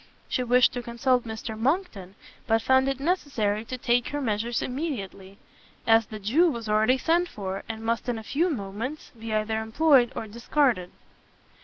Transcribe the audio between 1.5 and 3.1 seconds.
Monckton, but found it